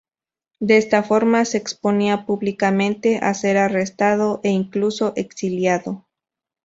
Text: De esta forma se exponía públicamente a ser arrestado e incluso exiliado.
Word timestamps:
De 0.59 0.77
esta 0.77 1.03
forma 1.03 1.45
se 1.45 1.59
exponía 1.59 2.25
públicamente 2.25 3.19
a 3.21 3.35
ser 3.35 3.57
arrestado 3.57 4.39
e 4.43 4.49
incluso 4.49 5.13
exiliado. 5.15 6.07